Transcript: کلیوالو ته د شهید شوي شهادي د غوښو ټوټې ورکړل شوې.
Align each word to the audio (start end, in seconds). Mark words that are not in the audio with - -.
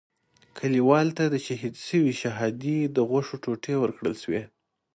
کلیوالو 0.57 1.15
ته 1.17 1.23
د 1.33 1.35
شهید 1.45 1.75
شوي 1.87 2.13
شهادي 2.21 2.77
د 2.95 2.97
غوښو 3.09 3.35
ټوټې 3.43 3.75
ورکړل 3.79 4.15
شوې. 4.23 4.43